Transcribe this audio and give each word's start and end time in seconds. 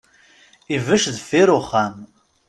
Ibec 0.75 1.03
deffir 1.15 1.49
uxxam. 1.57 1.95